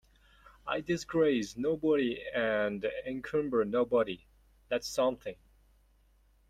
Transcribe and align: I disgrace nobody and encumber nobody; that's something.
I 0.65 0.81
disgrace 0.81 1.55
nobody 1.55 2.19
and 2.33 2.83
encumber 3.05 3.63
nobody; 3.63 4.25
that's 4.67 4.87
something. 4.87 5.35